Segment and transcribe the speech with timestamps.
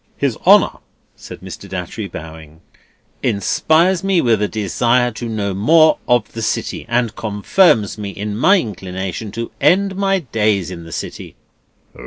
[0.17, 0.79] "His Honour,"
[1.15, 1.69] said Mr.
[1.69, 2.61] Datchery, bowing,
[3.21, 8.35] "inspires me with a desire to know more of the city, and confirms me in
[8.35, 11.35] my inclination to end my days in the city."